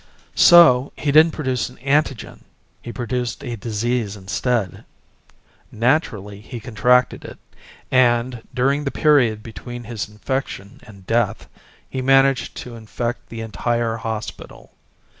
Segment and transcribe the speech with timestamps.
[0.33, 2.39] So he didn't produce an antigen
[2.81, 4.83] he produced a disease instead.
[5.71, 7.37] Naturally, he contracted it,
[7.91, 11.47] and during the period between his infection and death
[11.87, 14.71] he managed to infect the entire hospital.